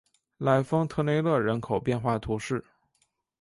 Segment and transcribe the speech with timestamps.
[0.39, 2.65] 莱丰特内勒人口变化图示